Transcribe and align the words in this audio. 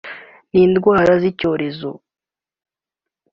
n’indwara 0.51 1.11
z’ibyorezo 1.21 1.89